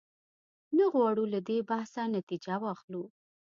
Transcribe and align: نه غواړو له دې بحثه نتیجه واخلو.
نه 0.77 0.85
غواړو 0.93 1.23
له 1.33 1.39
دې 1.47 1.57
بحثه 1.69 2.01
نتیجه 2.17 2.55
واخلو. 2.63 3.03